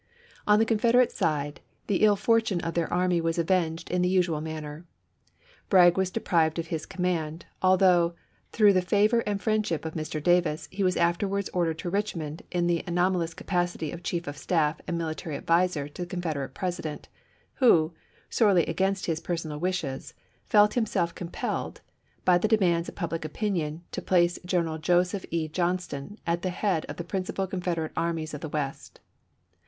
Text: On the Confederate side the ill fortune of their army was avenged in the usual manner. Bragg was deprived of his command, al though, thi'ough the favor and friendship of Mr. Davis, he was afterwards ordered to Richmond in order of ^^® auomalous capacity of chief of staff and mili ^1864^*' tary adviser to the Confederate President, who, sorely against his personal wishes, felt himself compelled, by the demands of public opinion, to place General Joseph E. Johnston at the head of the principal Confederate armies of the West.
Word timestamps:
On 0.47 0.57
the 0.57 0.65
Confederate 0.65 1.11
side 1.11 1.61
the 1.85 1.97
ill 2.03 2.15
fortune 2.15 2.59
of 2.61 2.73
their 2.73 2.91
army 2.91 3.21
was 3.21 3.37
avenged 3.37 3.91
in 3.91 4.01
the 4.01 4.09
usual 4.09 4.41
manner. 4.41 4.87
Bragg 5.69 5.95
was 5.95 6.09
deprived 6.09 6.57
of 6.57 6.69
his 6.69 6.87
command, 6.87 7.45
al 7.61 7.77
though, 7.77 8.15
thi'ough 8.51 8.73
the 8.73 8.81
favor 8.81 9.19
and 9.27 9.39
friendship 9.39 9.85
of 9.85 9.93
Mr. 9.93 10.17
Davis, 10.23 10.67
he 10.71 10.81
was 10.81 10.97
afterwards 10.97 11.49
ordered 11.53 11.77
to 11.77 11.91
Richmond 11.91 12.41
in 12.49 12.63
order 12.63 12.79
of 12.81 12.85
^^® 12.85 12.95
auomalous 12.95 13.35
capacity 13.35 13.91
of 13.91 14.01
chief 14.01 14.25
of 14.25 14.37
staff 14.39 14.81
and 14.87 14.99
mili 14.99 15.11
^1864^*' 15.13 15.15
tary 15.17 15.37
adviser 15.37 15.87
to 15.89 16.01
the 16.01 16.07
Confederate 16.07 16.55
President, 16.55 17.07
who, 17.57 17.93
sorely 18.27 18.65
against 18.65 19.05
his 19.05 19.19
personal 19.21 19.59
wishes, 19.59 20.15
felt 20.47 20.73
himself 20.73 21.13
compelled, 21.13 21.81
by 22.25 22.39
the 22.39 22.47
demands 22.47 22.89
of 22.89 22.95
public 22.95 23.23
opinion, 23.23 23.83
to 23.91 24.01
place 24.01 24.39
General 24.43 24.79
Joseph 24.79 25.25
E. 25.29 25.47
Johnston 25.47 26.17
at 26.25 26.41
the 26.41 26.49
head 26.49 26.85
of 26.85 26.95
the 26.97 27.03
principal 27.03 27.45
Confederate 27.45 27.91
armies 27.95 28.33
of 28.33 28.41
the 28.41 28.49
West. 28.49 28.99